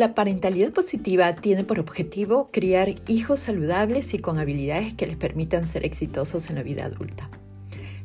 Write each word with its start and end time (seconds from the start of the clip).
La 0.00 0.14
parentalidad 0.14 0.72
positiva 0.72 1.30
tiene 1.34 1.62
por 1.62 1.78
objetivo 1.78 2.48
criar 2.50 2.94
hijos 3.06 3.40
saludables 3.40 4.14
y 4.14 4.18
con 4.18 4.38
habilidades 4.38 4.94
que 4.94 5.06
les 5.06 5.18
permitan 5.18 5.66
ser 5.66 5.84
exitosos 5.84 6.48
en 6.48 6.56
la 6.56 6.62
vida 6.62 6.86
adulta. 6.86 7.28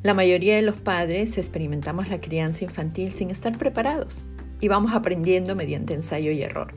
La 0.03 0.13
mayoría 0.13 0.57
de 0.57 0.61
los 0.61 0.75
padres 0.75 1.37
experimentamos 1.37 2.09
la 2.09 2.19
crianza 2.19 2.65
infantil 2.65 3.13
sin 3.13 3.29
estar 3.29 3.57
preparados 3.57 4.25
y 4.59 4.67
vamos 4.67 4.91
aprendiendo 4.93 5.55
mediante 5.55 5.93
ensayo 5.93 6.31
y 6.31 6.41
error. 6.41 6.73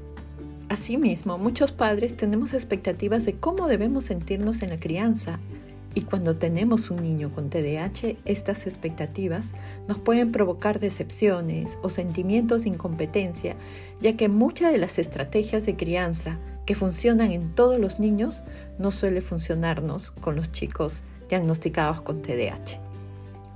Asimismo, 0.69 1.37
muchos 1.37 1.73
padres 1.73 2.17
tenemos 2.17 2.55
expectativas 2.55 3.25
de 3.25 3.35
cómo 3.41 3.67
debemos 3.67 4.05
sentirnos 4.05 4.63
en 4.63 4.71
la 4.71 4.79
crianza 4.79 5.41
y 5.99 6.03
cuando 6.03 6.37
tenemos 6.37 6.91
un 6.91 7.03
niño 7.03 7.33
con 7.35 7.51
TDAH, 7.51 8.19
estas 8.25 8.69
expectativas 8.69 9.47
nos 9.89 9.99
pueden 9.99 10.31
provocar 10.31 10.79
decepciones 10.79 11.77
o 11.83 11.91
sentimientos 11.91 12.63
de 12.63 12.69
incompetencia, 12.69 13.57
ya 14.01 14.17
que 14.17 14.29
muchas 14.29 14.71
de 14.71 14.79
las 14.79 15.01
estrategias 15.01 15.67
de 15.67 15.75
crianza 15.75 16.39
que 16.67 16.77
funcionan 16.77 17.33
en 17.33 17.53
todos 17.53 17.81
los 17.81 17.99
niños 17.99 18.45
no 18.79 18.93
suele 18.93 19.23
funcionarnos 19.23 20.13
con 20.13 20.37
los 20.37 20.53
chicos 20.53 21.03
diagnosticados 21.29 22.01
con 22.01 22.23
TDAH. 22.23 22.79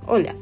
Hola, 0.05 0.35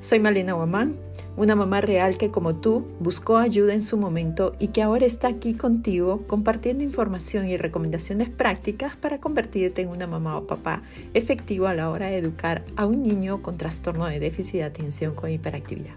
soy 0.00 0.18
Malena 0.18 0.54
Guamán 0.54 0.96
una 1.36 1.54
mamá 1.54 1.80
real 1.80 2.16
que 2.16 2.30
como 2.30 2.56
tú 2.56 2.86
buscó 2.98 3.36
ayuda 3.36 3.74
en 3.74 3.82
su 3.82 3.96
momento 3.96 4.54
y 4.58 4.68
que 4.68 4.82
ahora 4.82 5.04
está 5.04 5.28
aquí 5.28 5.54
contigo 5.54 6.22
compartiendo 6.26 6.82
información 6.82 7.48
y 7.48 7.56
recomendaciones 7.56 8.30
prácticas 8.30 8.96
para 8.96 9.18
convertirte 9.18 9.82
en 9.82 9.88
una 9.88 10.06
mamá 10.06 10.38
o 10.38 10.46
papá 10.46 10.82
efectivo 11.14 11.66
a 11.66 11.74
la 11.74 11.90
hora 11.90 12.06
de 12.06 12.16
educar 12.16 12.64
a 12.76 12.86
un 12.86 13.02
niño 13.02 13.42
con 13.42 13.58
trastorno 13.58 14.06
de 14.06 14.18
déficit 14.18 14.54
de 14.54 14.64
atención 14.64 15.14
con 15.14 15.30
hiperactividad. 15.30 15.94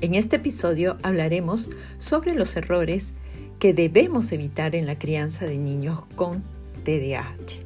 En 0.00 0.14
este 0.14 0.36
episodio 0.36 0.96
hablaremos 1.02 1.70
sobre 1.98 2.34
los 2.34 2.56
errores 2.56 3.12
que 3.58 3.72
debemos 3.72 4.32
evitar 4.32 4.74
en 4.74 4.86
la 4.86 4.98
crianza 4.98 5.44
de 5.44 5.58
niños 5.58 6.02
con 6.16 6.42
TDAH. 6.84 7.60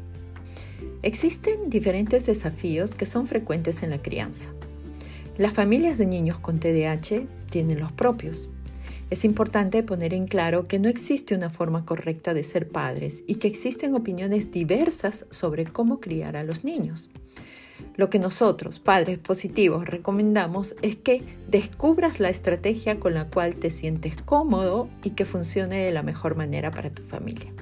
Existen 1.02 1.70
diferentes 1.70 2.26
desafíos 2.26 2.94
que 2.94 3.06
son 3.06 3.26
frecuentes 3.26 3.82
en 3.82 3.90
la 3.90 4.02
crianza. 4.02 4.55
Las 5.38 5.52
familias 5.52 5.98
de 5.98 6.06
niños 6.06 6.38
con 6.38 6.60
TDAH 6.60 7.26
tienen 7.50 7.78
los 7.78 7.92
propios. 7.92 8.48
Es 9.10 9.22
importante 9.22 9.82
poner 9.82 10.14
en 10.14 10.26
claro 10.26 10.64
que 10.64 10.78
no 10.78 10.88
existe 10.88 11.34
una 11.34 11.50
forma 11.50 11.84
correcta 11.84 12.32
de 12.32 12.42
ser 12.42 12.68
padres 12.68 13.22
y 13.26 13.34
que 13.34 13.46
existen 13.46 13.94
opiniones 13.94 14.50
diversas 14.50 15.26
sobre 15.30 15.66
cómo 15.66 16.00
criar 16.00 16.38
a 16.38 16.42
los 16.42 16.64
niños. 16.64 17.10
Lo 17.96 18.08
que 18.08 18.18
nosotros, 18.18 18.80
padres 18.80 19.18
positivos, 19.18 19.86
recomendamos 19.86 20.74
es 20.80 20.96
que 20.96 21.22
descubras 21.48 22.18
la 22.18 22.30
estrategia 22.30 22.98
con 22.98 23.12
la 23.12 23.28
cual 23.28 23.56
te 23.56 23.68
sientes 23.68 24.16
cómodo 24.22 24.88
y 25.04 25.10
que 25.10 25.26
funcione 25.26 25.84
de 25.84 25.92
la 25.92 26.02
mejor 26.02 26.34
manera 26.34 26.70
para 26.70 26.88
tu 26.88 27.02
familia. 27.02 27.52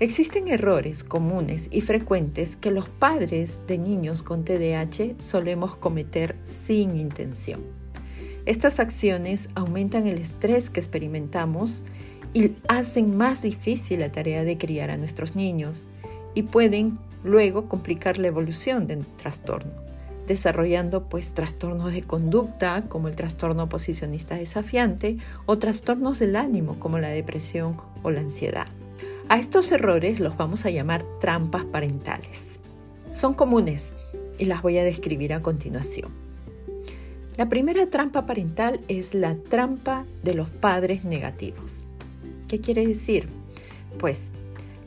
Existen 0.00 0.46
errores 0.46 1.02
comunes 1.02 1.66
y 1.72 1.80
frecuentes 1.80 2.54
que 2.54 2.70
los 2.70 2.88
padres 2.88 3.58
de 3.66 3.78
niños 3.78 4.22
con 4.22 4.44
TDAH 4.44 5.16
solemos 5.18 5.74
cometer 5.74 6.36
sin 6.44 6.96
intención. 6.96 7.62
Estas 8.46 8.78
acciones 8.78 9.48
aumentan 9.56 10.06
el 10.06 10.18
estrés 10.18 10.70
que 10.70 10.78
experimentamos 10.78 11.82
y 12.32 12.52
hacen 12.68 13.16
más 13.16 13.42
difícil 13.42 13.98
la 13.98 14.12
tarea 14.12 14.44
de 14.44 14.56
criar 14.56 14.90
a 14.90 14.96
nuestros 14.96 15.34
niños 15.34 15.88
y 16.32 16.44
pueden 16.44 16.96
luego 17.24 17.68
complicar 17.68 18.18
la 18.18 18.28
evolución 18.28 18.86
del 18.86 19.04
trastorno, 19.04 19.72
desarrollando 20.28 21.08
pues 21.08 21.34
trastornos 21.34 21.92
de 21.92 22.02
conducta 22.02 22.84
como 22.88 23.08
el 23.08 23.16
trastorno 23.16 23.64
oposicionista 23.64 24.36
desafiante 24.36 25.18
o 25.44 25.58
trastornos 25.58 26.20
del 26.20 26.36
ánimo 26.36 26.78
como 26.78 27.00
la 27.00 27.08
depresión 27.08 27.76
o 28.04 28.12
la 28.12 28.20
ansiedad. 28.20 28.68
A 29.30 29.38
estos 29.38 29.70
errores 29.72 30.20
los 30.20 30.38
vamos 30.38 30.64
a 30.64 30.70
llamar 30.70 31.04
trampas 31.20 31.66
parentales. 31.66 32.58
Son 33.12 33.34
comunes 33.34 33.92
y 34.38 34.46
las 34.46 34.62
voy 34.62 34.78
a 34.78 34.84
describir 34.84 35.34
a 35.34 35.42
continuación. 35.42 36.10
La 37.36 37.50
primera 37.50 37.90
trampa 37.90 38.24
parental 38.24 38.80
es 38.88 39.12
la 39.12 39.36
trampa 39.36 40.06
de 40.22 40.32
los 40.32 40.48
padres 40.48 41.04
negativos. 41.04 41.84
¿Qué 42.48 42.62
quiere 42.62 42.86
decir? 42.86 43.28
Pues 43.98 44.30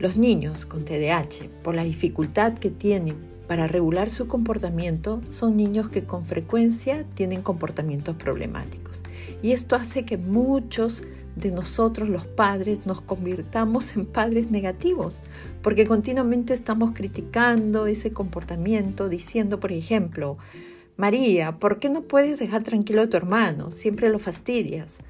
los 0.00 0.16
niños 0.16 0.66
con 0.66 0.84
TDAH, 0.84 1.48
por 1.62 1.76
la 1.76 1.84
dificultad 1.84 2.54
que 2.54 2.70
tienen 2.70 3.14
para 3.46 3.68
regular 3.68 4.10
su 4.10 4.26
comportamiento, 4.26 5.22
son 5.28 5.56
niños 5.56 5.88
que 5.88 6.02
con 6.02 6.24
frecuencia 6.24 7.06
tienen 7.14 7.42
comportamientos 7.42 8.16
problemáticos. 8.16 9.02
Y 9.40 9.52
esto 9.52 9.76
hace 9.76 10.04
que 10.04 10.16
muchos 10.16 11.04
de 11.36 11.50
nosotros 11.50 12.08
los 12.08 12.26
padres 12.26 12.86
nos 12.86 13.00
convirtamos 13.00 13.96
en 13.96 14.06
padres 14.06 14.50
negativos, 14.50 15.20
porque 15.62 15.86
continuamente 15.86 16.54
estamos 16.54 16.92
criticando 16.92 17.86
ese 17.86 18.12
comportamiento, 18.12 19.08
diciendo, 19.08 19.60
por 19.60 19.72
ejemplo, 19.72 20.38
María, 20.96 21.58
¿por 21.58 21.78
qué 21.78 21.88
no 21.88 22.02
puedes 22.02 22.38
dejar 22.38 22.64
tranquilo 22.64 23.02
a 23.02 23.08
tu 23.08 23.16
hermano? 23.16 23.72
Siempre 23.72 24.08
lo 24.08 24.18
fastidias. 24.18 25.00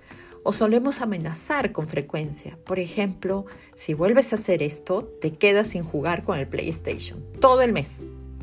O 0.45 0.53
solemos 0.53 1.01
amenazar 1.01 1.71
con 1.71 1.87
frecuencia. 1.87 2.59
Por 2.65 2.79
ejemplo, 2.81 3.47
si 3.77 3.95
vuelves 3.95 4.33
a 4.33 4.37
hacer 4.37 4.63
esto, 4.63 5.05
te 5.21 5.35
quedas 5.35 5.69
sin 5.69 5.85
jugar 5.85 6.25
con 6.25 6.39
el 6.39 6.49
PlayStation 6.49 7.23
todo 7.41 7.63
el 7.63 7.73
mes. 7.73 8.03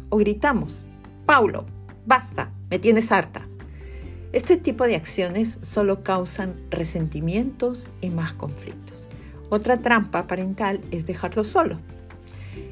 O 0.10 0.18
gritamos, 0.18 0.86
Paulo, 1.26 1.66
basta, 2.06 2.54
me 2.70 2.80
tienes 2.80 3.12
harta. 3.12 3.49
Este 4.32 4.58
tipo 4.58 4.86
de 4.86 4.96
acciones 4.96 5.58
solo 5.64 6.04
causan 6.04 6.56
resentimientos 6.70 7.88
y 8.00 8.12
más 8.12 8.34
conflictos. 8.34 9.08
Otra 9.50 9.78
trampa 9.78 10.28
parental 10.28 10.82
es 10.92 11.08
dejarlo 11.08 11.44
solo. 11.44 11.80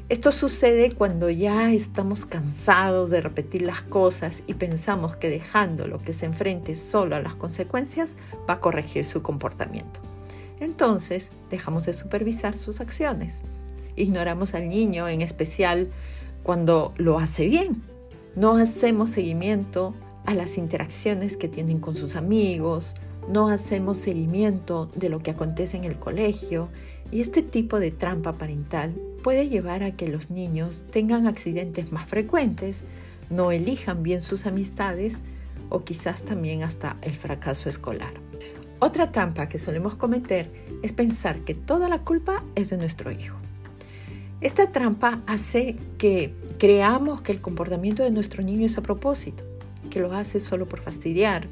Esto 0.08 0.30
sucede 0.30 0.92
cuando 0.92 1.28
ya 1.30 1.72
estamos 1.72 2.26
cansados 2.26 3.10
de 3.10 3.20
repetir 3.20 3.62
las 3.62 3.82
cosas 3.82 4.44
y 4.46 4.54
pensamos 4.54 5.16
que 5.16 5.28
dejándolo 5.28 5.98
que 5.98 6.12
se 6.12 6.26
enfrente 6.26 6.76
solo 6.76 7.16
a 7.16 7.20
las 7.20 7.34
consecuencias 7.34 8.14
va 8.48 8.54
a 8.54 8.60
corregir 8.60 9.04
su 9.04 9.22
comportamiento. 9.22 10.00
Entonces 10.60 11.30
dejamos 11.50 11.86
de 11.86 11.92
supervisar 11.92 12.56
sus 12.56 12.80
acciones. 12.80 13.42
Ignoramos 13.96 14.54
al 14.54 14.68
niño, 14.68 15.08
en 15.08 15.22
especial 15.22 15.90
cuando 16.44 16.94
lo 16.98 17.18
hace 17.18 17.46
bien. 17.46 17.82
No 18.36 18.56
hacemos 18.56 19.10
seguimiento 19.10 19.94
a 20.28 20.34
las 20.34 20.58
interacciones 20.58 21.38
que 21.38 21.48
tienen 21.48 21.80
con 21.80 21.96
sus 21.96 22.14
amigos, 22.14 22.94
no 23.30 23.48
hacemos 23.48 23.96
seguimiento 23.96 24.90
de 24.94 25.08
lo 25.08 25.20
que 25.20 25.30
acontece 25.30 25.78
en 25.78 25.84
el 25.84 25.98
colegio 25.98 26.68
y 27.10 27.22
este 27.22 27.40
tipo 27.40 27.80
de 27.80 27.92
trampa 27.92 28.34
parental 28.34 28.94
puede 29.22 29.48
llevar 29.48 29.82
a 29.82 29.92
que 29.92 30.06
los 30.06 30.28
niños 30.28 30.84
tengan 30.92 31.26
accidentes 31.26 31.92
más 31.92 32.04
frecuentes, 32.04 32.82
no 33.30 33.52
elijan 33.52 34.02
bien 34.02 34.20
sus 34.20 34.44
amistades 34.44 35.22
o 35.70 35.84
quizás 35.84 36.22
también 36.22 36.62
hasta 36.62 36.98
el 37.00 37.14
fracaso 37.14 37.70
escolar. 37.70 38.12
Otra 38.80 39.10
trampa 39.12 39.48
que 39.48 39.58
solemos 39.58 39.94
cometer 39.94 40.52
es 40.82 40.92
pensar 40.92 41.40
que 41.40 41.54
toda 41.54 41.88
la 41.88 42.00
culpa 42.04 42.44
es 42.54 42.68
de 42.68 42.76
nuestro 42.76 43.10
hijo. 43.12 43.38
Esta 44.42 44.72
trampa 44.72 45.22
hace 45.26 45.76
que 45.96 46.34
creamos 46.58 47.22
que 47.22 47.32
el 47.32 47.40
comportamiento 47.40 48.02
de 48.02 48.10
nuestro 48.10 48.42
niño 48.42 48.66
es 48.66 48.76
a 48.76 48.82
propósito 48.82 49.57
que 49.90 50.00
lo 50.00 50.12
hace 50.12 50.40
solo 50.40 50.66
por 50.66 50.80
fastidiar. 50.80 51.48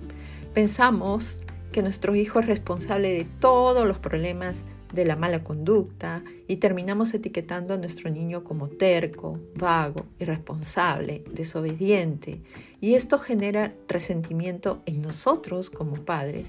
Pensamos 0.55 1.39
que 1.73 1.83
nuestro 1.83 2.15
hijo 2.15 2.41
es 2.41 2.47
responsable 2.47 3.13
de 3.13 3.27
todos 3.41 3.87
los 3.87 3.99
problemas 3.99 4.65
de 4.93 5.05
la 5.05 5.17
mala 5.17 5.43
conducta 5.43 6.23
y 6.49 6.57
terminamos 6.57 7.13
etiquetando 7.13 7.75
a 7.75 7.77
nuestro 7.77 8.11
niño 8.11 8.45
como 8.45 8.69
terco, 8.69 9.39
vago, 9.57 10.07
irresponsable, 10.19 11.25
desobediente. 11.33 12.41
Y 12.81 12.95
esto 12.95 13.19
genera 13.19 13.75
resentimiento 13.89 14.83
en 14.87 15.03
nosotros 15.03 15.71
como 15.71 15.97
padres 15.97 16.47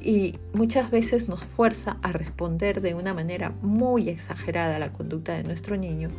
y 0.00 0.38
muchas 0.52 0.90
veces 0.90 1.28
nos 1.28 1.44
fuerza 1.44 1.98
a 2.02 2.12
responder 2.12 2.80
de 2.80 2.94
una 2.94 3.14
manera 3.14 3.50
muy 3.62 4.08
exagerada 4.08 4.76
a 4.76 4.80
la 4.80 4.92
conducta 4.92 5.34
de 5.34 5.44
nuestro 5.44 5.76
niño, 5.76 6.10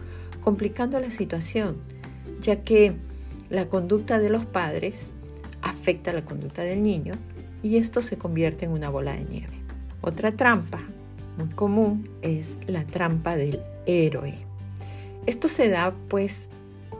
complicando 0.41 0.99
la 0.99 1.11
situación, 1.11 1.77
ya 2.41 2.63
que 2.63 2.95
la 3.49 3.67
conducta 3.67 4.19
de 4.19 4.29
los 4.29 4.45
padres 4.45 5.11
afecta 5.61 6.13
la 6.13 6.23
conducta 6.23 6.61
del 6.61 6.83
niño 6.83 7.15
y 7.63 7.77
esto 7.77 8.01
se 8.01 8.17
convierte 8.17 8.65
en 8.65 8.71
una 8.71 8.89
bola 8.89 9.13
de 9.13 9.25
nieve. 9.25 9.53
Otra 10.01 10.31
trampa 10.31 10.79
muy 11.37 11.49
común 11.49 12.09
es 12.21 12.57
la 12.67 12.85
trampa 12.85 13.35
del 13.35 13.61
héroe. 13.85 14.35
Esto 15.25 15.47
se 15.47 15.67
da 15.69 15.93
pues 16.09 16.47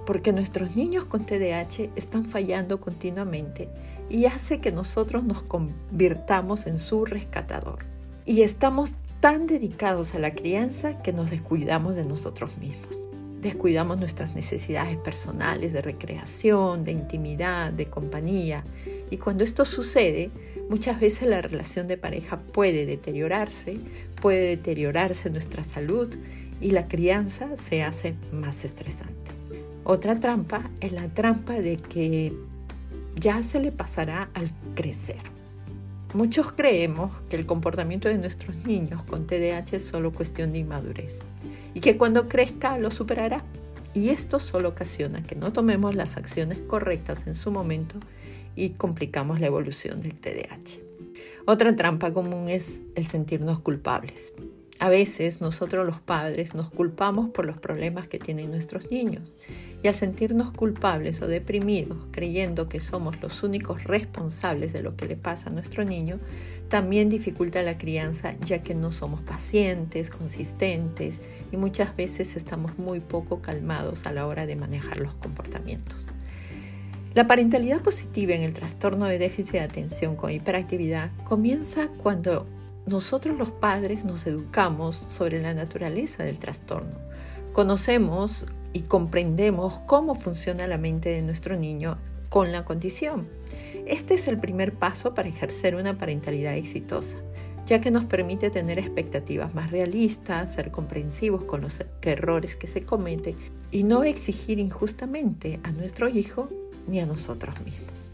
porque 0.05 0.33
nuestros 0.33 0.75
niños 0.75 1.05
con 1.05 1.25
TDAH 1.25 1.91
están 1.95 2.25
fallando 2.25 2.81
continuamente 2.81 3.69
y 4.09 4.25
hace 4.25 4.59
que 4.59 4.71
nosotros 4.71 5.23
nos 5.23 5.43
convirtamos 5.43 6.65
en 6.65 6.79
su 6.79 7.05
rescatador. 7.05 7.85
Y 8.25 8.41
estamos 8.41 8.95
tan 9.19 9.45
dedicados 9.45 10.15
a 10.15 10.19
la 10.19 10.33
crianza 10.33 10.97
que 10.99 11.13
nos 11.13 11.29
descuidamos 11.29 11.95
de 11.95 12.05
nosotros 12.05 12.57
mismos 12.57 12.98
descuidamos 13.41 13.97
nuestras 13.97 14.35
necesidades 14.35 14.97
personales 14.97 15.73
de 15.73 15.81
recreación, 15.81 16.83
de 16.83 16.91
intimidad, 16.91 17.71
de 17.71 17.85
compañía 17.85 18.63
Y 19.09 19.17
cuando 19.17 19.43
esto 19.43 19.65
sucede, 19.65 20.29
muchas 20.69 20.99
veces 20.99 21.27
la 21.27 21.41
relación 21.41 21.87
de 21.87 21.97
pareja 21.97 22.39
puede 22.53 22.85
deteriorarse, 22.85 23.77
puede 24.21 24.41
deteriorarse 24.41 25.29
nuestra 25.29 25.63
salud 25.63 26.13
y 26.61 26.71
la 26.71 26.87
crianza 26.87 27.55
se 27.55 27.83
hace 27.83 28.15
más 28.31 28.65
estresante. 28.65 29.31
Otra 29.83 30.19
trampa 30.19 30.69
es 30.81 30.91
la 30.91 31.07
trampa 31.07 31.53
de 31.53 31.77
que 31.77 32.33
ya 33.15 33.41
se 33.43 33.59
le 33.59 33.71
pasará 33.71 34.29
al 34.33 34.51
crecer. 34.75 35.38
Muchos 36.15 36.51
creemos 36.51 37.11
que 37.29 37.35
el 37.35 37.45
comportamiento 37.45 38.09
de 38.09 38.17
nuestros 38.17 38.55
niños 38.65 39.03
con 39.03 39.27
TDAH 39.27 39.75
es 39.77 39.83
solo 39.83 40.11
cuestión 40.11 40.51
de 40.51 40.59
inmadurez 40.59 41.19
y 41.75 41.81
que 41.81 41.97
cuando 41.97 42.27
crezca 42.27 42.79
lo 42.79 42.89
superará. 42.89 43.43
Y 43.93 44.09
esto 44.09 44.39
solo 44.39 44.69
ocasiona 44.69 45.21
que 45.21 45.35
no 45.35 45.53
tomemos 45.53 45.93
las 45.93 46.17
acciones 46.17 46.57
correctas 46.67 47.27
en 47.27 47.35
su 47.35 47.51
momento 47.51 47.99
y 48.55 48.71
complicamos 48.71 49.39
la 49.39 49.47
evolución 49.47 50.01
del 50.01 50.19
TDAH. 50.19 50.81
Otra 51.45 51.75
trampa 51.75 52.11
común 52.11 52.49
es 52.49 52.81
el 52.95 53.05
sentirnos 53.05 53.59
culpables. 53.59 54.33
A 54.79 54.89
veces 54.89 55.41
nosotros 55.41 55.85
los 55.85 55.99
padres 55.99 56.55
nos 56.55 56.71
culpamos 56.71 57.29
por 57.29 57.45
los 57.45 57.57
problemas 57.57 58.07
que 58.07 58.17
tienen 58.17 58.49
nuestros 58.49 58.89
niños 58.89 59.31
y 59.81 59.87
al 59.87 59.95
sentirnos 59.95 60.51
culpables 60.51 61.21
o 61.21 61.27
deprimidos 61.27 61.97
creyendo 62.11 62.67
que 62.67 62.79
somos 62.79 63.21
los 63.21 63.43
únicos 63.43 63.83
responsables 63.83 64.73
de 64.73 64.81
lo 64.81 64.95
que 64.95 65.07
le 65.07 65.15
pasa 65.15 65.49
a 65.49 65.53
nuestro 65.53 65.83
niño, 65.83 66.19
también 66.69 67.09
dificulta 67.09 67.63
la 67.63 67.77
crianza 67.77 68.35
ya 68.45 68.61
que 68.61 68.75
no 68.75 68.91
somos 68.91 69.21
pacientes, 69.21 70.09
consistentes 70.09 71.21
y 71.51 71.57
muchas 71.57 71.95
veces 71.95 72.35
estamos 72.35 72.77
muy 72.77 72.99
poco 72.99 73.41
calmados 73.41 74.05
a 74.05 74.11
la 74.11 74.27
hora 74.27 74.45
de 74.45 74.55
manejar 74.55 74.99
los 74.99 75.13
comportamientos. 75.15 76.07
La 77.15 77.25
parentalidad 77.27 77.81
positiva 77.81 78.33
en 78.33 78.43
el 78.43 78.53
trastorno 78.53 79.05
de 79.05 79.17
déficit 79.17 79.53
de 79.53 79.59
atención 79.61 80.15
con 80.15 80.31
hiperactividad 80.31 81.09
comienza 81.23 81.87
cuando 81.97 82.45
nosotros 82.85 83.35
los 83.37 83.49
padres 83.49 84.05
nos 84.05 84.27
educamos 84.27 85.05
sobre 85.07 85.41
la 85.41 85.55
naturaleza 85.55 86.23
del 86.23 86.37
trastorno. 86.37 86.97
Conocemos 87.51 88.45
y 88.73 88.81
comprendemos 88.81 89.79
cómo 89.85 90.15
funciona 90.15 90.67
la 90.67 90.77
mente 90.77 91.09
de 91.09 91.21
nuestro 91.21 91.57
niño 91.57 91.97
con 92.29 92.51
la 92.51 92.65
condición. 92.65 93.27
Este 93.85 94.13
es 94.13 94.27
el 94.27 94.37
primer 94.37 94.73
paso 94.73 95.13
para 95.13 95.29
ejercer 95.29 95.75
una 95.75 95.97
parentalidad 95.97 96.55
exitosa, 96.55 97.17
ya 97.65 97.81
que 97.81 97.91
nos 97.91 98.05
permite 98.05 98.49
tener 98.49 98.79
expectativas 98.79 99.53
más 99.53 99.71
realistas, 99.71 100.53
ser 100.53 100.71
comprensivos 100.71 101.43
con 101.45 101.61
los 101.61 101.81
errores 102.01 102.55
que 102.55 102.67
se 102.67 102.83
cometen 102.83 103.35
y 103.71 103.83
no 103.83 104.03
exigir 104.03 104.59
injustamente 104.59 105.59
a 105.63 105.71
nuestro 105.71 106.07
hijo 106.09 106.49
ni 106.87 106.99
a 106.99 107.05
nosotros 107.05 107.59
mismos. 107.61 108.11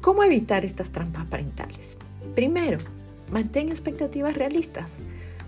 ¿Cómo 0.00 0.24
evitar 0.24 0.64
estas 0.64 0.90
trampas 0.90 1.26
parentales? 1.26 1.96
Primero, 2.34 2.78
mantén 3.30 3.68
expectativas 3.68 4.34
realistas. 4.34 4.94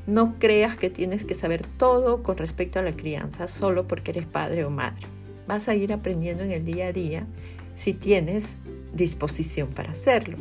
No 0.07 0.35
creas 0.39 0.77
que 0.77 0.91
tienes 0.91 1.25
que 1.25 1.35
saber 1.35 1.67
todo 1.79 2.23
con 2.23 2.37
respecto 2.37 2.79
a 2.79 2.83
la 2.83 2.93
crianza 2.93 3.49
solo 3.49 3.89
porque 3.89 4.11
eres 4.11 4.27
padre 4.27 4.65
o 4.65 4.71
madre. 4.71 5.07
Vas 5.47 5.69
a 5.69 5.75
ir 5.75 5.93
aprendiendo 5.93 6.43
en 6.43 6.53
el 6.53 6.65
día 6.65 6.89
a 6.89 6.93
día 6.93 7.27
si 7.75 7.95
tienes 7.95 8.57
disposición 8.93 9.69
para 9.69 9.93
hacerlo. 9.93 10.37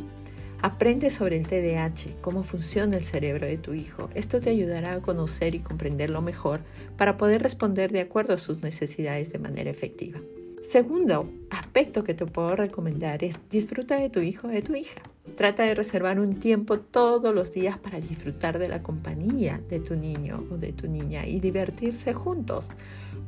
Aprende 0.60 1.10
sobre 1.10 1.36
el 1.36 1.46
TDAH, 1.46 2.20
cómo 2.20 2.42
funciona 2.42 2.96
el 2.96 3.04
cerebro 3.04 3.46
de 3.46 3.58
tu 3.58 3.74
hijo. 3.74 4.08
Esto 4.14 4.40
te 4.40 4.50
ayudará 4.50 4.94
a 4.94 5.00
conocer 5.00 5.54
y 5.54 5.60
comprenderlo 5.60 6.22
mejor 6.22 6.60
para 6.96 7.16
poder 7.16 7.42
responder 7.42 7.92
de 7.92 8.00
acuerdo 8.00 8.34
a 8.34 8.38
sus 8.38 8.62
necesidades 8.62 9.32
de 9.32 9.38
manera 9.38 9.70
efectiva. 9.70 10.20
Segundo 10.62 11.30
aspecto 11.50 12.04
que 12.04 12.14
te 12.14 12.24
puedo 12.24 12.56
recomendar 12.56 13.22
es 13.24 13.36
disfruta 13.50 13.96
de 13.96 14.08
tu 14.08 14.20
hijo 14.20 14.48
o 14.48 14.50
de 14.50 14.62
tu 14.62 14.74
hija. 14.74 15.02
Trata 15.36 15.64
de 15.64 15.74
reservar 15.74 16.20
un 16.20 16.38
tiempo 16.38 16.78
todos 16.78 17.34
los 17.34 17.52
días 17.52 17.78
para 17.78 17.98
disfrutar 17.98 18.58
de 18.58 18.68
la 18.68 18.82
compañía 18.82 19.60
de 19.68 19.80
tu 19.80 19.96
niño 19.96 20.44
o 20.50 20.58
de 20.58 20.72
tu 20.72 20.86
niña 20.86 21.26
y 21.26 21.40
divertirse 21.40 22.12
juntos. 22.12 22.68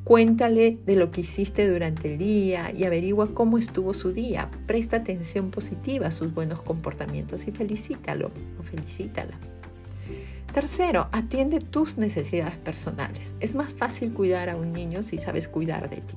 Cuéntale 0.05 0.79
de 0.85 0.95
lo 0.95 1.11
que 1.11 1.23
hiciste 1.23 1.69
durante 1.69 2.13
el 2.13 2.19
día 2.19 2.71
y 2.71 2.85
averigua 2.85 3.35
cómo 3.35 3.59
estuvo 3.59 3.93
su 3.93 4.13
día. 4.13 4.51
Presta 4.67 4.99
atención 4.99 5.51
positiva 5.51 6.07
a 6.09 6.13
sus 6.13 6.33
buenos 6.33 6.63
comportamientos 6.63 7.49
y 7.49 7.51
felicítalo 7.51 8.31
o 8.61 8.63
felicítala. 8.63 9.37
Tercero, 10.53 11.09
atiende 11.11 11.59
tus 11.59 11.99
necesidades 11.99 12.57
personales. 12.57 13.35
Es 13.41 13.55
más 13.55 13.75
fácil 13.75 14.13
cuidar 14.13 14.49
a 14.49 14.57
un 14.57 14.73
niño 14.73 15.03
si 15.03 15.19
sabes 15.19 15.49
cuidar 15.49 15.91
de 15.91 15.97
ti. 15.97 16.15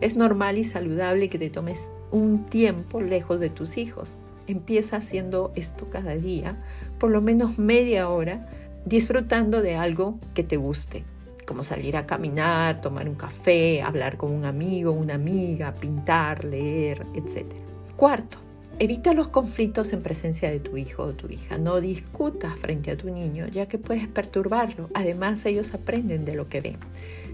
Es 0.00 0.16
normal 0.16 0.56
y 0.56 0.64
saludable 0.64 1.28
que 1.28 1.38
te 1.38 1.50
tomes 1.50 1.90
un 2.10 2.46
tiempo 2.46 3.02
lejos 3.02 3.38
de 3.38 3.50
tus 3.50 3.76
hijos. 3.76 4.16
Empieza 4.50 4.96
haciendo 4.96 5.52
esto 5.54 5.88
cada 5.90 6.16
día, 6.16 6.56
por 6.98 7.12
lo 7.12 7.20
menos 7.20 7.56
media 7.56 8.08
hora, 8.08 8.48
disfrutando 8.84 9.62
de 9.62 9.76
algo 9.76 10.18
que 10.34 10.42
te 10.42 10.56
guste, 10.56 11.04
como 11.46 11.62
salir 11.62 11.96
a 11.96 12.04
caminar, 12.04 12.80
tomar 12.80 13.08
un 13.08 13.14
café, 13.14 13.80
hablar 13.80 14.16
con 14.16 14.32
un 14.32 14.44
amigo, 14.44 14.90
una 14.90 15.14
amiga, 15.14 15.72
pintar, 15.74 16.44
leer, 16.44 17.06
etc. 17.14 17.46
Cuarto, 17.94 18.38
evita 18.80 19.14
los 19.14 19.28
conflictos 19.28 19.92
en 19.92 20.02
presencia 20.02 20.50
de 20.50 20.58
tu 20.58 20.76
hijo 20.76 21.04
o 21.04 21.12
tu 21.12 21.28
hija. 21.28 21.56
No 21.56 21.80
discutas 21.80 22.56
frente 22.56 22.90
a 22.90 22.96
tu 22.96 23.08
niño, 23.08 23.46
ya 23.46 23.66
que 23.66 23.78
puedes 23.78 24.08
perturbarlo. 24.08 24.90
Además, 24.94 25.46
ellos 25.46 25.74
aprenden 25.74 26.24
de 26.24 26.34
lo 26.34 26.48
que 26.48 26.60
ven. 26.60 26.78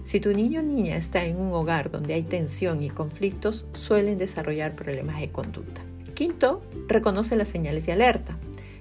Si 0.05 0.19
tu 0.19 0.33
niño 0.33 0.59
o 0.59 0.63
niña 0.63 0.97
está 0.97 1.25
en 1.25 1.37
un 1.37 1.51
hogar 1.51 1.89
donde 1.89 2.13
hay 2.13 2.21
tensión 2.21 2.83
y 2.83 2.91
conflictos, 2.91 3.65
suelen 3.73 4.19
desarrollar 4.19 4.75
problemas 4.75 5.19
de 5.19 5.31
conducta. 5.31 5.81
Quinto, 6.17 6.63
reconoce 6.87 7.35
las 7.35 7.47
señales 7.47 7.85
de 7.85 7.91
alerta. 7.91 8.39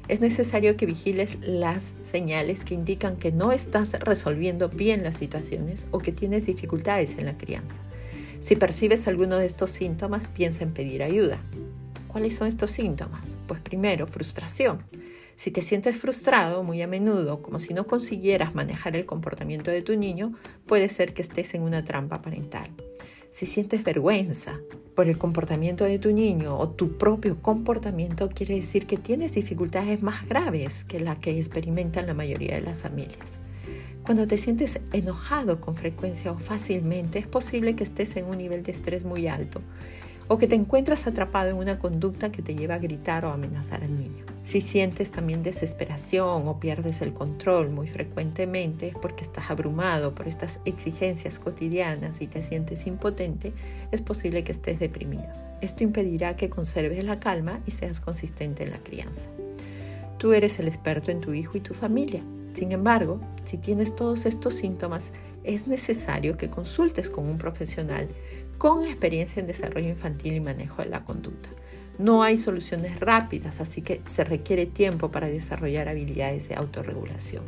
Es 0.09 0.23
necesario 0.23 0.79
que 0.79 0.87
vigiles 0.87 1.37
las 1.43 1.93
señales 2.03 2.65
que 2.65 2.73
indican 2.73 3.19
que 3.19 3.31
no 3.31 3.53
estás 3.53 3.93
resolviendo 3.93 4.71
bien 4.71 5.03
las 5.03 5.19
situaciones 5.19 5.85
o 5.91 5.99
que 5.99 6.12
tienes 6.12 6.47
dificultades 6.47 7.19
en 7.19 7.27
la 7.27 7.37
crianza. 7.37 7.79
Si 8.41 8.56
percibes 8.56 9.06
alguno 9.06 9.37
de 9.37 9.44
estos 9.44 9.71
síntomas, 9.71 10.29
piensa 10.29 10.65
en 10.65 10.73
pedir 10.73 11.03
ayuda. 11.03 11.38
¿Cuáles 12.09 12.35
son 12.35 12.49
estos 12.49 12.71
síntomas? 12.71 13.29
Pues 13.47 13.61
primero, 13.61 14.06
frustración. 14.06 14.79
Si 15.37 15.50
te 15.50 15.61
sientes 15.61 15.99
frustrado 15.99 16.62
muy 16.62 16.81
a 16.81 16.87
menudo, 16.87 17.43
como 17.43 17.59
si 17.59 17.75
no 17.75 17.87
consiguieras 17.87 18.55
manejar 18.55 18.97
el 18.97 19.05
comportamiento 19.05 19.71
de 19.71 19.82
tu 19.82 19.94
niño, 19.94 20.32
puede 20.65 20.89
ser 20.89 21.12
que 21.12 21.21
estés 21.21 21.53
en 21.53 21.65
una 21.65 21.85
trampa 21.85 22.23
parental. 22.23 22.71
Si 23.37 23.44
sientes 23.44 23.85
vergüenza 23.85 24.61
por 24.94 25.09
el 25.09 25.19
comportamiento 25.19 25.85
de 25.85 25.99
tu 25.99 26.11
niño 26.11 26.56
o 26.56 26.70
tu 26.70 26.96
propio 26.96 27.37
comportamiento, 27.43 28.31
quiere 28.31 28.55
decir 28.55 28.87
que 28.87 28.96
tienes 28.96 29.32
dificultades 29.32 30.03
más 30.03 30.27
graves 30.27 30.84
que 30.84 31.01
las 31.01 31.19
que 31.19 31.39
experimentan 31.39 32.06
la 32.06 32.15
mayoría 32.15 32.55
de 32.55 32.63
las 32.63 32.79
familias. 32.79 33.39
Cuando 34.06 34.27
te 34.27 34.39
sientes 34.39 34.81
enojado 34.94 35.60
con 35.60 35.77
frecuencia 35.77 36.32
o 36.32 36.39
fácilmente, 36.39 37.19
es 37.19 37.27
posible 37.27 37.77
que 37.77 37.84
estés 37.84 38.17
en 38.17 38.25
un 38.25 38.39
nivel 38.39 38.63
de 38.63 38.72
estrés 38.72 39.05
muy 39.05 39.29
alto 39.29 39.60
o 40.29 40.39
que 40.39 40.47
te 40.47 40.55
encuentras 40.55 41.06
atrapado 41.06 41.51
en 41.51 41.56
una 41.56 41.79
conducta 41.79 42.33
que 42.33 42.43
te 42.43 42.55
lleva 42.55 42.75
a 42.75 42.79
gritar 42.79 43.25
o 43.25 43.31
amenazar 43.31 43.85
al 43.85 43.95
niño. 43.95 44.25
Si 44.45 44.61
sientes 44.61 45.11
también 45.11 45.43
desesperación 45.43 46.47
o 46.49 46.61
pierdes 46.61 47.01
el 47.03 47.13
control 47.13 47.71
muy 47.71 47.89
frecuentemente 47.89 48.93
porque 49.01 49.25
estás 49.25 49.51
abrumado 49.51 50.15
por 50.15 50.29
estas 50.29 50.61
exigencias 50.65 51.39
cotidianas 51.39 52.21
y 52.21 52.27
te 52.27 52.43
sientes 52.43 52.87
impotente, 52.87 53.53
es 53.93 54.03
posible 54.03 54.45
que 54.45 54.53
estés 54.53 54.79
deprimido. 54.79 55.29
Esto 55.61 55.85
impedirá 55.85 56.37
que 56.37 56.51
conserves 56.51 57.03
la 57.05 57.19
calma 57.19 57.61
y 57.67 57.71
seas 57.71 58.01
consistente 58.01 58.65
en 58.65 58.71
la 58.71 58.79
crianza. 58.79 59.29
Tú 60.19 60.33
eres 60.33 60.59
el 60.59 60.69
experto 60.69 61.11
en 61.11 61.21
tu 61.21 61.35
hijo 61.35 61.56
y 61.56 61.61
tu 61.61 61.75
familia. 61.75 62.23
Sin 62.55 62.73
embargo, 62.73 63.21
si 63.45 63.59
tienes 63.59 63.95
todos 63.95 64.27
estos 64.27 64.55
síntomas, 64.55 65.11
es 65.45 65.67
necesario 65.67 66.37
que 66.37 66.51
consultes 66.51 67.09
con 67.09 67.27
un 67.27 67.39
profesional 67.39 68.09
con 68.58 68.84
experiencia 68.84 69.41
en 69.41 69.46
desarrollo 69.46 69.89
infantil 69.89 70.34
y 70.34 70.41
manejo 70.41 70.82
de 70.82 70.89
la 70.89 71.05
conducta. 71.05 71.48
No 71.98 72.22
hay 72.22 72.36
soluciones 72.36 73.01
rápidas, 73.01 73.60
así 73.60 73.81
que 73.81 74.03
se 74.06 74.25
requiere 74.25 74.67
tiempo 74.67 75.10
para 75.10 75.29
desarrollar 75.29 75.89
habilidades 75.89 76.48
de 76.48 76.55
autorregulación. 76.55 77.44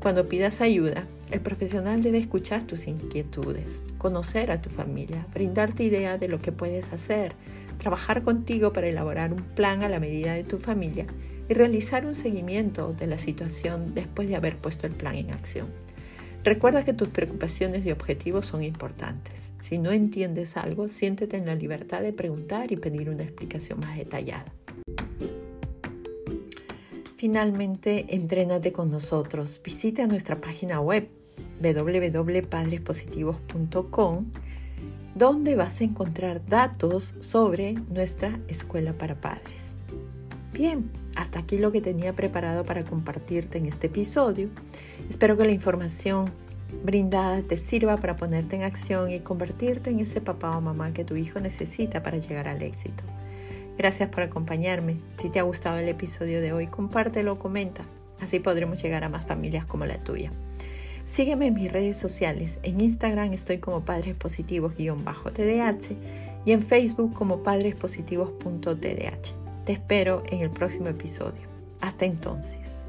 Cuando 0.00 0.28
pidas 0.28 0.60
ayuda, 0.60 1.04
el 1.32 1.40
profesional 1.40 2.02
debe 2.02 2.18
escuchar 2.18 2.64
tus 2.64 2.86
inquietudes, 2.86 3.82
conocer 3.98 4.52
a 4.52 4.62
tu 4.62 4.70
familia, 4.70 5.26
brindarte 5.34 5.82
idea 5.82 6.16
de 6.16 6.28
lo 6.28 6.40
que 6.40 6.52
puedes 6.52 6.92
hacer, 6.92 7.32
trabajar 7.78 8.22
contigo 8.22 8.72
para 8.72 8.86
elaborar 8.86 9.32
un 9.32 9.42
plan 9.42 9.82
a 9.82 9.88
la 9.88 9.98
medida 9.98 10.34
de 10.34 10.44
tu 10.44 10.58
familia 10.58 11.06
y 11.48 11.54
realizar 11.54 12.06
un 12.06 12.14
seguimiento 12.14 12.92
de 12.92 13.06
la 13.08 13.18
situación 13.18 13.94
después 13.94 14.28
de 14.28 14.36
haber 14.36 14.56
puesto 14.58 14.86
el 14.86 14.92
plan 14.92 15.16
en 15.16 15.32
acción. 15.32 15.66
Recuerda 16.46 16.82
que 16.84 16.94
tus 16.94 17.08
preocupaciones 17.08 17.84
y 17.84 17.90
objetivos 17.90 18.46
son 18.46 18.62
importantes. 18.62 19.50
Si 19.62 19.78
no 19.78 19.90
entiendes 19.90 20.56
algo, 20.56 20.88
siéntete 20.88 21.36
en 21.36 21.46
la 21.46 21.56
libertad 21.56 22.02
de 22.02 22.12
preguntar 22.12 22.70
y 22.70 22.76
pedir 22.76 23.10
una 23.10 23.24
explicación 23.24 23.80
más 23.80 23.98
detallada. 23.98 24.52
Finalmente, 27.16 28.14
entrénate 28.14 28.70
con 28.70 28.92
nosotros. 28.92 29.60
Visita 29.64 30.06
nuestra 30.06 30.40
página 30.40 30.80
web 30.80 31.08
www.padrespositivos.com 31.60 34.26
donde 35.16 35.56
vas 35.56 35.80
a 35.80 35.84
encontrar 35.84 36.46
datos 36.46 37.16
sobre 37.18 37.72
nuestra 37.72 38.38
escuela 38.46 38.92
para 38.92 39.20
padres. 39.20 39.75
Bien, 40.56 40.90
hasta 41.16 41.40
aquí 41.40 41.58
lo 41.58 41.70
que 41.70 41.82
tenía 41.82 42.14
preparado 42.14 42.64
para 42.64 42.82
compartirte 42.82 43.58
en 43.58 43.66
este 43.66 43.88
episodio. 43.88 44.48
Espero 45.10 45.36
que 45.36 45.44
la 45.44 45.50
información 45.50 46.30
brindada 46.82 47.42
te 47.42 47.58
sirva 47.58 47.98
para 47.98 48.16
ponerte 48.16 48.56
en 48.56 48.62
acción 48.62 49.12
y 49.12 49.20
convertirte 49.20 49.90
en 49.90 50.00
ese 50.00 50.22
papá 50.22 50.56
o 50.56 50.62
mamá 50.62 50.94
que 50.94 51.04
tu 51.04 51.14
hijo 51.14 51.40
necesita 51.40 52.02
para 52.02 52.16
llegar 52.16 52.48
al 52.48 52.62
éxito. 52.62 53.04
Gracias 53.76 54.08
por 54.08 54.22
acompañarme. 54.22 54.96
Si 55.20 55.28
te 55.28 55.40
ha 55.40 55.42
gustado 55.42 55.76
el 55.76 55.90
episodio 55.90 56.40
de 56.40 56.54
hoy, 56.54 56.68
compártelo 56.68 57.38
comenta. 57.38 57.82
Así 58.22 58.40
podremos 58.40 58.82
llegar 58.82 59.04
a 59.04 59.10
más 59.10 59.26
familias 59.26 59.66
como 59.66 59.84
la 59.84 59.98
tuya. 59.98 60.32
Sígueme 61.04 61.48
en 61.48 61.54
mis 61.54 61.70
redes 61.70 61.98
sociales. 61.98 62.56
En 62.62 62.80
Instagram 62.80 63.34
estoy 63.34 63.58
como 63.58 63.84
Padres 63.84 64.16
Positivos-TDH 64.16 65.96
y 66.46 66.52
en 66.52 66.62
Facebook 66.62 67.12
como 67.12 67.42
padrespositivos.tdh. 67.42 69.45
Te 69.66 69.72
espero 69.72 70.22
en 70.28 70.42
el 70.42 70.50
próximo 70.50 70.86
episodio. 70.86 71.48
Hasta 71.80 72.04
entonces. 72.04 72.85